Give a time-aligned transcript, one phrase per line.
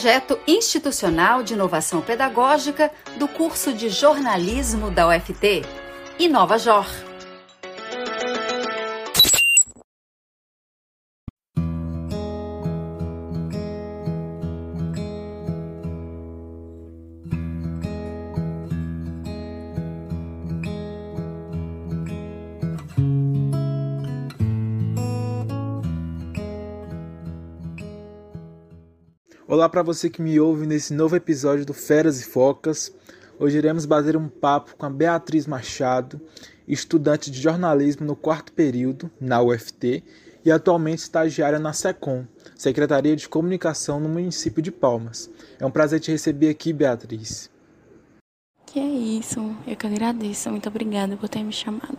[0.00, 5.62] projeto institucional de inovação pedagógica do curso de jornalismo da UFT,
[6.18, 6.56] Inova
[29.50, 32.94] Olá para você que me ouve nesse novo episódio do Feras e Focas.
[33.36, 36.20] Hoje iremos bater um papo com a Beatriz Machado,
[36.68, 40.04] estudante de jornalismo no quarto período na UFT
[40.44, 45.28] e atualmente estagiária na SECOM, Secretaria de Comunicação no município de Palmas.
[45.58, 47.50] É um prazer te receber aqui, Beatriz.
[48.66, 50.48] Que é isso, eu que agradeço.
[50.48, 51.98] Muito obrigada por ter me chamado.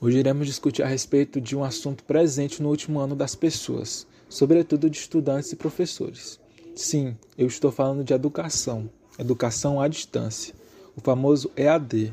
[0.00, 4.90] Hoje iremos discutir a respeito de um assunto presente no último ano das pessoas, sobretudo
[4.90, 6.40] de estudantes e professores.
[6.74, 10.52] Sim, eu estou falando de educação, educação à distância,
[10.96, 12.12] o famoso EAD.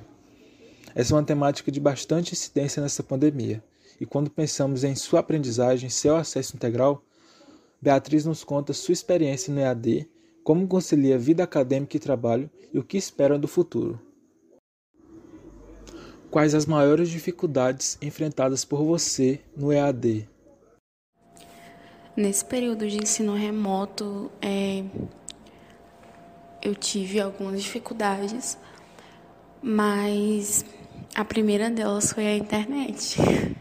[0.93, 3.63] Essa é uma temática de bastante incidência nessa pandemia,
[3.99, 7.03] e quando pensamos em sua aprendizagem, seu acesso integral,
[7.81, 10.07] Beatriz nos conta sua experiência no EAD,
[10.43, 13.99] como concilia vida acadêmica e trabalho e o que espera do futuro.
[16.29, 20.29] Quais as maiores dificuldades enfrentadas por você no EAD?
[22.15, 24.83] Nesse período de ensino remoto, é,
[26.61, 28.57] eu tive algumas dificuldades,
[29.63, 30.65] mas
[31.15, 33.17] a primeira delas foi a internet.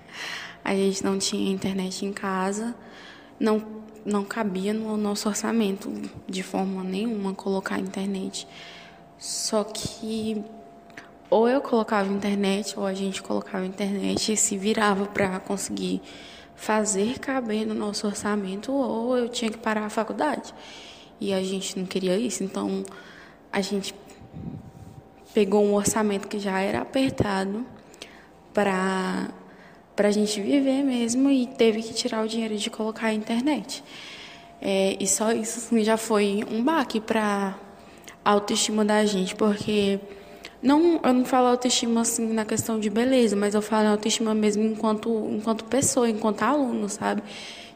[0.62, 2.75] A gente não tinha internet em casa,
[3.39, 3.65] não,
[4.05, 5.91] não cabia no nosso orçamento
[6.29, 8.47] de forma nenhuma colocar internet.
[9.17, 10.45] Só que
[11.31, 16.03] ou eu colocava internet ou a gente colocava internet e se virava para conseguir
[16.61, 20.55] fazer caber no nosso orçamento ou eu tinha que parar a faculdade.
[21.19, 22.84] E a gente não queria isso, então
[23.50, 23.95] a gente
[25.33, 27.64] pegou um orçamento que já era apertado
[28.52, 29.29] para
[29.96, 33.83] para a gente viver mesmo e teve que tirar o dinheiro de colocar a internet.
[34.61, 37.55] É, e só isso já foi um baque para
[38.24, 40.01] a autoestima da gente, porque
[40.63, 44.63] não, eu não falo autoestima assim na questão de beleza, mas eu falo autoestima mesmo
[44.63, 47.23] enquanto, enquanto pessoa, enquanto aluno, sabe?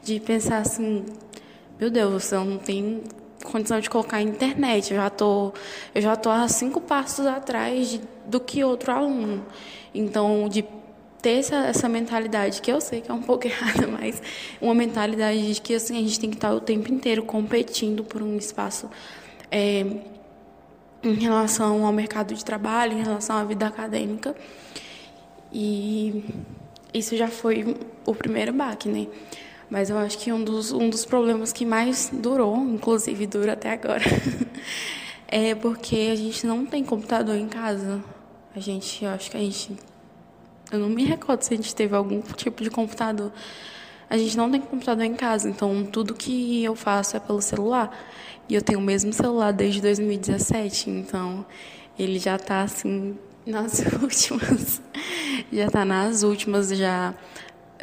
[0.02, 1.04] De pensar assim,
[1.80, 3.02] meu Deus, eu não tenho
[3.42, 5.52] condição de colocar internet, eu já tô,
[5.94, 9.44] eu já tô a cinco passos atrás de, do que outro aluno.
[9.94, 10.64] Então, de
[11.22, 14.22] ter essa, essa mentalidade, que eu sei que é um pouco errada, mas
[14.60, 18.22] uma mentalidade de que assim, a gente tem que estar o tempo inteiro competindo por
[18.22, 18.90] um espaço
[19.50, 19.86] é,
[21.04, 24.34] em relação ao mercado de trabalho, em relação à vida acadêmica.
[25.52, 26.24] E
[26.92, 29.06] isso já foi o primeiro baque, né?
[29.70, 33.72] Mas eu acho que um dos, um dos problemas que mais durou, inclusive dura até
[33.72, 34.04] agora,
[35.28, 38.02] é porque a gente não tem computador em casa.
[38.54, 39.72] A gente, eu acho que a gente.
[40.70, 43.32] Eu não me recordo se a gente teve algum tipo de computador.
[44.08, 47.90] A gente não tem computador em casa, então tudo que eu faço é pelo celular.
[48.48, 51.44] E eu tenho o mesmo celular desde 2017, então
[51.98, 53.16] ele já está assim
[53.46, 54.82] nas últimas.
[55.52, 57.14] já está nas últimas, já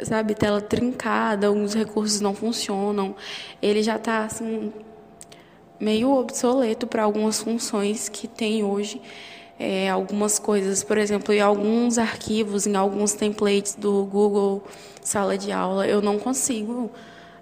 [0.02, 3.14] sabe, tela trincada, alguns recursos não funcionam.
[3.60, 4.72] Ele já está assim
[5.80, 9.00] meio obsoleto para algumas funções que tem hoje.
[9.64, 14.60] É, algumas coisas, por exemplo, em alguns arquivos, em alguns templates do Google
[15.00, 16.90] Sala de Aula, eu não consigo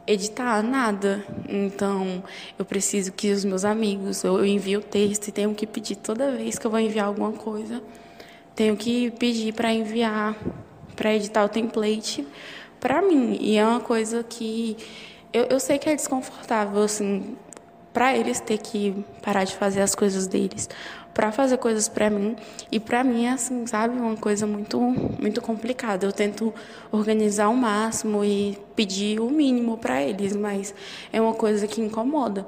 [0.07, 1.25] editar nada.
[1.49, 2.23] Então,
[2.59, 6.31] eu preciso que os meus amigos, eu envio o texto e tenho que pedir toda
[6.31, 7.83] vez que eu vou enviar alguma coisa,
[8.55, 10.37] tenho que pedir para enviar,
[10.95, 12.29] para editar o template
[12.79, 13.39] para mim.
[13.41, 14.77] E é uma coisa que
[15.33, 17.35] eu, eu sei que é desconfortável, assim,
[17.95, 20.69] para eles ter que parar de fazer as coisas deles
[21.13, 22.37] para fazer coisas para mim.
[22.71, 26.07] E para mim é assim sabe uma coisa muito muito complicada.
[26.07, 26.53] Eu tento
[26.91, 30.75] organizar o máximo e pedir o mínimo para eles mas
[31.13, 32.47] é uma coisa que incomoda.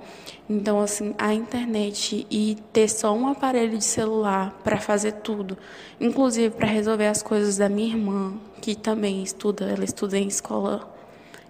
[0.48, 5.56] Então assim a internet e ter só um aparelho de celular para fazer tudo
[6.00, 10.88] inclusive para resolver as coisas da minha irmã que também estuda ela estuda em escola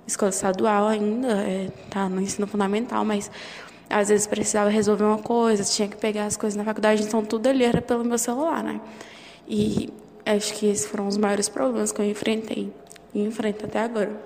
[0.06, 3.31] escola estadual ainda é, tá no ensino fundamental mas
[3.93, 7.47] às vezes precisava resolver uma coisa, tinha que pegar as coisas na faculdade, então tudo
[7.47, 8.81] ali era pelo meu celular, né?
[9.47, 9.91] E
[10.25, 12.73] acho que esses foram os maiores problemas que eu enfrentei
[13.15, 14.19] e enfrento até agora.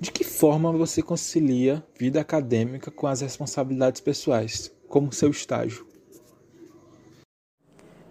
[0.00, 5.86] De que forma você concilia vida acadêmica com as responsabilidades pessoais, como seu estágio?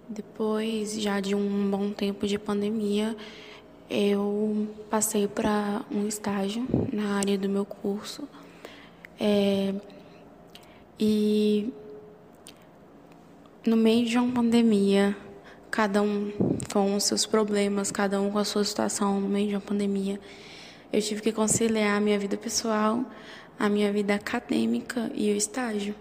[0.07, 3.15] Depois já de um bom tempo de pandemia,
[3.89, 8.27] eu passei para um estágio na área do meu curso
[9.19, 9.73] É,
[10.99, 11.73] e
[13.65, 15.15] no meio de uma pandemia,
[15.71, 16.31] cada um
[16.71, 20.19] com os seus problemas, cada um com a sua situação no meio de uma pandemia,
[20.91, 23.03] eu tive que conciliar a minha vida pessoal,
[23.59, 25.95] a minha vida acadêmica e o estágio.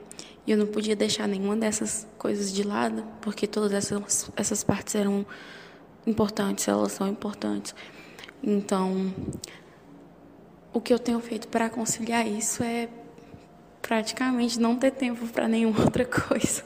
[0.46, 4.94] E eu não podia deixar nenhuma dessas coisas de lado, porque todas essas, essas partes
[4.94, 5.25] eram
[6.06, 7.75] importantes, elas são importantes.
[8.43, 9.12] Então,
[10.72, 12.88] o que eu tenho feito para conciliar isso é
[13.86, 16.64] praticamente não ter tempo para nenhuma outra coisa.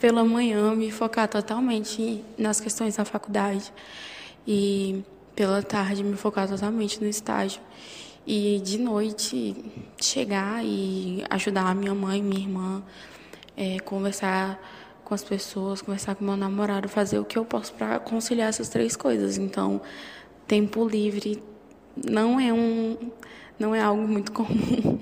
[0.00, 3.72] Pela manhã, me focar totalmente nas questões da faculdade
[4.46, 5.02] e
[5.34, 7.60] pela tarde me focar totalmente no estágio.
[8.26, 9.54] E de noite
[10.00, 12.82] chegar e ajudar a minha mãe, minha irmã,
[13.56, 14.60] é, conversar
[15.04, 18.68] com as pessoas, conversar com meu namorado, fazer o que eu posso para conciliar essas
[18.68, 19.38] três coisas.
[19.38, 19.80] Então,
[20.46, 21.40] tempo livre
[21.96, 22.96] não é um
[23.58, 24.98] não é algo muito comum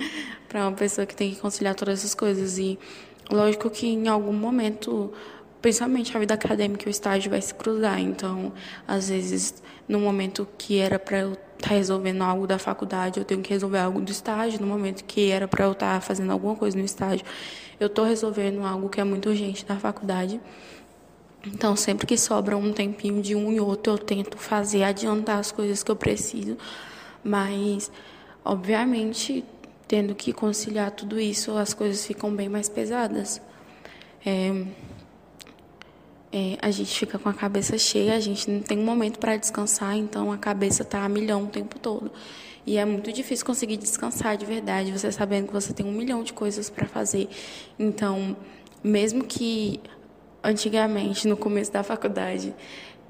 [0.54, 2.78] para uma pessoa que tem que conciliar todas essas coisas e
[3.28, 5.12] lógico que em algum momento
[5.60, 7.98] principalmente a vida acadêmica e o estágio vai se cruzar.
[7.98, 8.52] Então,
[8.86, 13.24] às vezes, no momento que era para eu estar tá resolvendo algo da faculdade, eu
[13.24, 14.60] tenho que resolver algo do estágio.
[14.60, 17.26] No momento que era para eu estar tá fazendo alguma coisa no estágio,
[17.80, 20.40] eu estou resolvendo algo que é muito urgente da faculdade.
[21.44, 25.50] Então, sempre que sobra um tempinho de um e outro, eu tento fazer, adiantar as
[25.50, 26.56] coisas que eu preciso.
[27.24, 27.90] Mas,
[28.44, 29.44] obviamente,
[29.86, 33.40] tendo que conciliar tudo isso, as coisas ficam bem mais pesadas.
[34.24, 34.64] É,
[36.32, 39.36] é, a gente fica com a cabeça cheia, a gente não tem um momento para
[39.36, 42.10] descansar, então a cabeça está a milhão o tempo todo.
[42.66, 46.22] E é muito difícil conseguir descansar de verdade, você sabendo que você tem um milhão
[46.22, 47.28] de coisas para fazer.
[47.78, 48.36] Então,
[48.82, 49.80] mesmo que
[50.42, 52.54] antigamente, no começo da faculdade,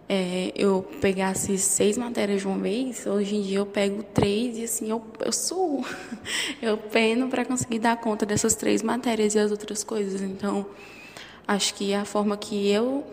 [0.09, 4.65] é, eu pegasse seis matérias de uma vez, hoje em dia eu pego três e
[4.65, 5.85] assim eu, eu suo.
[6.63, 10.23] Eu peno para conseguir dar conta dessas três matérias e as outras coisas.
[10.23, 10.67] Então,
[11.47, 13.05] Acho que a forma que eu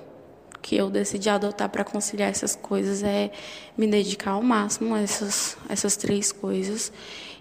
[0.61, 3.31] que eu decidi adotar para conciliar essas coisas é
[3.75, 6.93] me dedicar ao máximo a essas, essas três coisas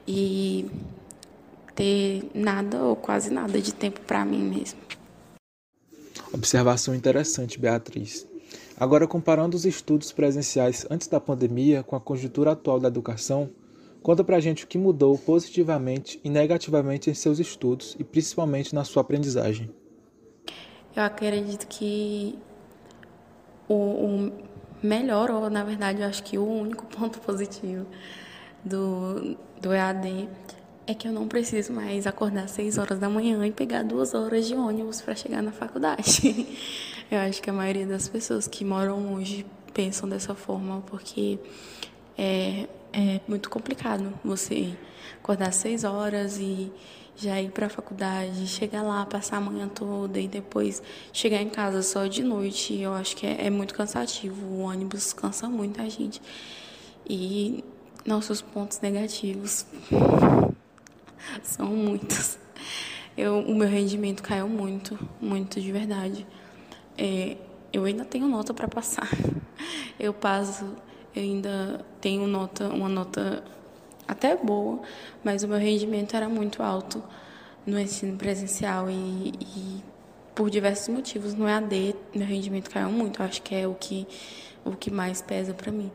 [0.09, 0.71] e
[1.75, 4.81] ter nada ou quase nada de tempo para mim mesmo.
[6.33, 8.27] Observação interessante, Beatriz.
[8.81, 13.51] Agora, comparando os estudos presenciais antes da pandemia com a conjuntura atual da educação,
[14.03, 18.83] conta pra gente o que mudou positivamente e negativamente em seus estudos e principalmente na
[18.83, 19.69] sua aprendizagem.
[20.97, 22.39] Eu acredito que
[23.69, 24.33] o, o
[24.83, 27.85] melhor, ou na verdade eu acho que o único ponto positivo
[28.65, 30.27] do, do EAD
[30.87, 34.15] é que eu não preciso mais acordar às 6 horas da manhã e pegar duas
[34.15, 36.47] horas de ônibus para chegar na faculdade.
[37.11, 39.45] Eu acho que a maioria das pessoas que moram longe
[39.75, 41.39] pensam dessa forma, porque
[42.17, 44.77] é, é muito complicado você
[45.21, 46.73] acordar às 6 horas e
[47.17, 50.83] já ir para a faculdade, chegar lá, passar a manhã toda e depois
[51.13, 54.47] chegar em casa só de noite, eu acho que é, é muito cansativo.
[54.47, 56.23] O ônibus cansa muito a gente.
[57.09, 57.63] E
[58.07, 59.67] nossos pontos negativos
[61.43, 62.39] são muitos.
[63.17, 66.27] Eu, o meu rendimento caiu muito, muito de verdade.
[66.97, 67.37] É,
[67.73, 69.09] eu ainda tenho nota para passar.
[69.99, 70.65] Eu passo,
[71.15, 73.45] eu ainda tenho nota, uma nota
[74.09, 74.81] até boa,
[75.23, 77.05] mas o meu rendimento era muito alto
[77.67, 79.85] no ensino presencial e, e
[80.35, 83.21] por diversos motivos no EAD meu rendimento caiu muito.
[83.21, 84.07] Eu acho que é o que
[84.65, 85.91] o que mais pesa para mim.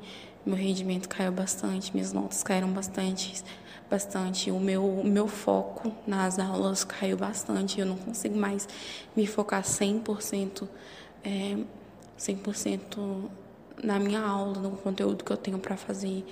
[0.46, 3.44] Meu rendimento caiu bastante, minhas notas caíram bastante,
[3.89, 4.51] bastante.
[4.51, 7.80] O meu o meu foco nas aulas caiu bastante.
[7.80, 8.68] Eu não consigo mais
[9.15, 10.68] me focar 100%
[11.24, 11.58] é,
[12.20, 13.30] 100%
[13.84, 16.24] na minha aula, no conteúdo que eu tenho para fazer.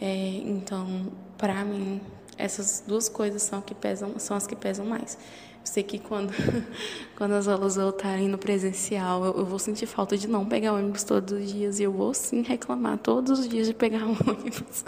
[0.00, 2.00] É, então, para mim,
[2.36, 5.18] essas duas coisas são, que pesam, são as que pesam mais.
[5.62, 6.32] Sei que quando,
[7.16, 11.04] quando as aulas voltarem no presencial, eu, eu, vou sentir falta de não pegar ônibus
[11.04, 14.84] todos os dias e eu vou sim reclamar todos os dias de pegar ônibus.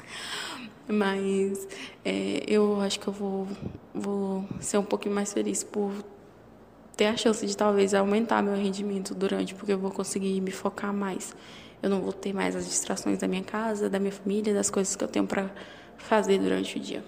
[0.93, 1.67] Mas
[2.05, 3.49] é, eu acho que eu vou,
[3.95, 5.91] vou ser um pouquinho mais feliz por
[6.95, 10.93] ter a chance de talvez aumentar meu rendimento durante, porque eu vou conseguir me focar
[10.93, 11.35] mais.
[11.83, 14.95] Eu não vou ter mais as distrações da minha casa, da minha família, das coisas
[14.95, 15.51] que eu tenho para
[15.97, 17.03] fazer durante o dia.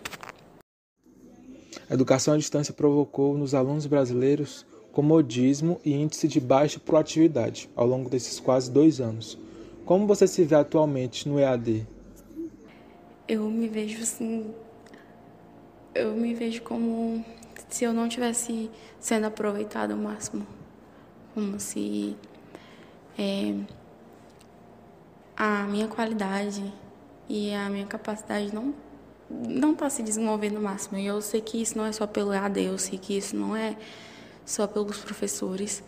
[1.90, 7.86] A educação à distância provocou nos alunos brasileiros comodismo e índice de baixa proatividade ao
[7.86, 9.36] longo desses quase dois anos.
[9.84, 11.86] Como você se vê atualmente no EAD?
[13.26, 14.54] Eu me vejo assim.
[15.94, 17.24] Eu me vejo como
[17.68, 20.46] se eu não tivesse sendo aproveitado ao máximo.
[21.34, 22.16] Como se.
[23.18, 23.54] É,
[25.36, 26.72] a minha qualidade
[27.28, 28.74] e a minha capacidade não
[29.30, 30.98] não está se desenvolvendo o máximo.
[30.98, 33.56] E eu sei que isso não é só pelo EAD, eu sei que isso não
[33.56, 33.76] é
[34.44, 35.82] só pelos professores.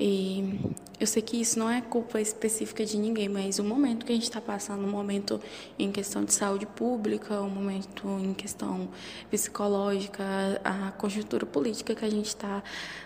[0.00, 0.58] E
[1.00, 4.14] eu sei que isso não é culpa específica de ninguém, mas o momento que a
[4.14, 5.40] gente está passando, um momento
[5.78, 8.88] em questão de saúde pública, um momento em questão
[9.30, 10.24] psicológica,
[10.62, 12.62] a conjuntura política que a gente está,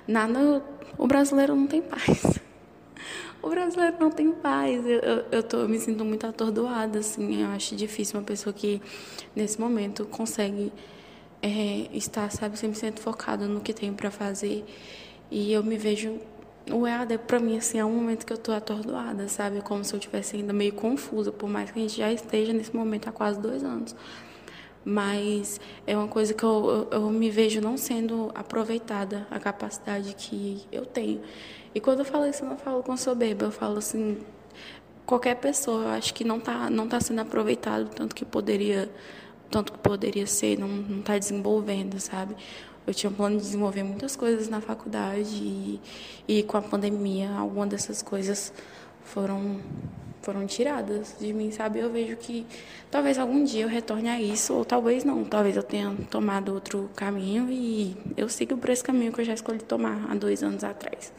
[0.07, 0.63] nada,
[0.99, 2.41] o brasileiro não tem paz.
[3.43, 4.85] O brasileiro não tem paz.
[4.85, 7.43] Eu, eu, eu, tô, eu me sinto muito atordoada, assim.
[7.43, 8.83] Eu acho difícil uma pessoa que,
[9.37, 10.73] nesse momento, consegue
[11.41, 14.65] é, estar, sabe, 100% focado no que tem para fazer.
[15.31, 16.19] E eu me vejo
[16.71, 19.61] o EAD, para mim, assim, é um momento que eu estou atordoada, sabe?
[19.63, 22.75] Como se eu estivesse ainda meio confusa, por mais que a gente já esteja nesse
[22.75, 23.95] momento há quase dois anos.
[24.85, 30.15] Mas é uma coisa que eu, eu, eu me vejo não sendo aproveitada, a capacidade
[30.15, 31.21] que eu tenho.
[31.75, 34.19] E quando eu falo isso, eu não falo com soberba, eu falo assim,
[35.05, 38.91] qualquer pessoa, eu acho que não está não tá sendo aproveitado tanto que poderia
[39.51, 42.35] tanto que poderia ser, não está desenvolvendo, sabe?
[42.87, 45.81] Eu tinha um plano de desenvolver muitas coisas na faculdade e,
[46.29, 48.53] e com a pandemia, algumas dessas coisas
[49.05, 49.61] foram
[50.27, 51.79] foram tiradas de mim, sabe?
[51.79, 52.45] Eu vejo que
[52.91, 55.25] talvez algum dia eu retorne a isso, ou talvez não.
[55.25, 59.35] Talvez eu tenha tomado outro caminho e eu sigo por esse caminho que eu já
[59.35, 61.13] escolhi tomar há dois anos atrás.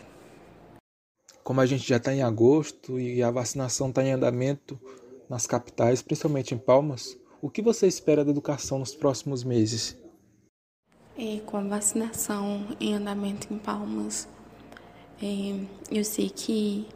[1.41, 4.77] Como a gente já está em agosto e a vacinação está em andamento
[5.29, 9.95] nas capitais, principalmente em Palmas, o que você espera da educação nos próximos meses?
[11.47, 14.27] Com a vacinação em andamento em Palmas,
[15.89, 16.87] eu sei que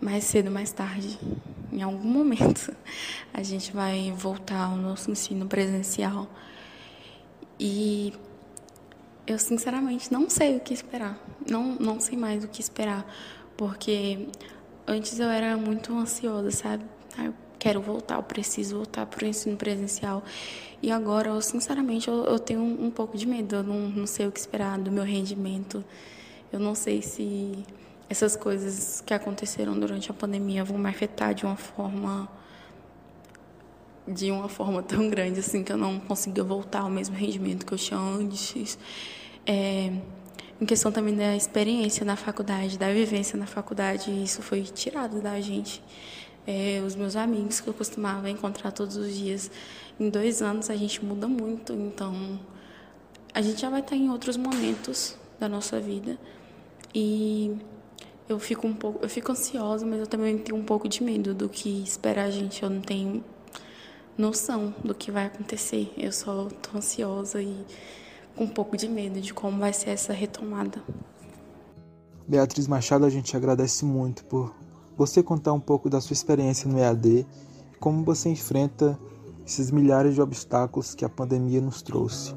[0.00, 1.18] mais cedo, mais tarde,
[1.72, 2.72] em algum momento,
[3.34, 6.28] a gente vai voltar ao nosso ensino presencial.
[7.58, 8.12] E
[9.26, 11.18] eu sinceramente não sei o que esperar.
[11.50, 13.04] Não, não sei mais o que esperar,
[13.56, 14.28] porque
[14.86, 16.84] antes eu era muito ansiosa, sabe?
[17.62, 20.24] Quero voltar, eu preciso voltar para o ensino presencial.
[20.82, 23.54] E agora, eu, sinceramente, eu, eu tenho um, um, pouco de medo.
[23.54, 25.84] Eu não, não sei o que esperar do meu rendimento.
[26.52, 27.64] Eu não sei se
[28.10, 32.28] essas coisas que aconteceram durante a pandemia vão me afetar de uma forma
[34.08, 37.72] de uma forma tão grande assim que eu não consiga voltar ao mesmo rendimento que
[37.72, 38.76] eu tinha antes.
[39.46, 39.92] É,
[40.60, 45.40] em questão também da experiência na faculdade, da vivência na faculdade, isso foi tirado da
[45.40, 45.80] gente.
[46.46, 49.50] É, os meus amigos que eu costumava encontrar todos os dias
[50.00, 52.40] em dois anos a gente muda muito, então
[53.32, 56.18] a gente já vai estar em outros momentos da nossa vida
[56.94, 57.56] e
[58.28, 61.34] eu fico um pouco, eu fico ansiosa, mas eu também tenho um pouco de medo
[61.34, 62.62] do que espera a gente.
[62.62, 63.22] Eu não tenho
[64.16, 65.92] noção do que vai acontecer.
[65.96, 67.64] Eu só tô ansiosa e
[68.36, 70.82] com um pouco de medo de como vai ser essa retomada.
[72.26, 74.54] Beatriz Machado, a gente agradece muito por
[74.96, 77.26] você contar um pouco da sua experiência no EAD,
[77.80, 78.98] como você enfrenta
[79.46, 82.34] esses milhares de obstáculos que a pandemia nos trouxe.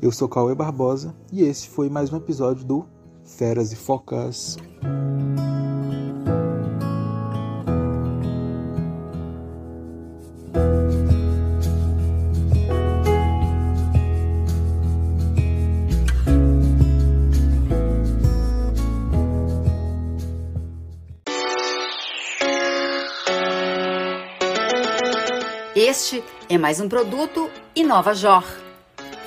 [0.00, 2.84] Eu sou Cauê Barbosa e esse foi mais um episódio do
[3.24, 4.56] Feras e Focas.
[25.92, 28.44] Este é mais um produto Inova Jor.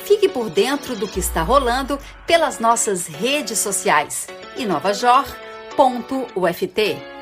[0.03, 4.25] Fique por dentro do que está rolando pelas nossas redes sociais.
[4.57, 7.14] inovajor.uft